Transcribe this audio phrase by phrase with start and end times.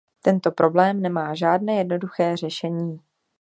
[0.21, 2.99] Tento problém nemá žádné jednoduché řešení.